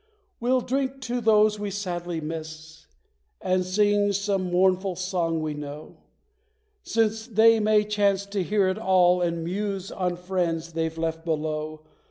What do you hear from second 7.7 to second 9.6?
chance to hear it all, and